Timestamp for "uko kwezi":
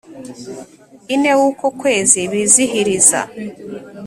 1.49-2.19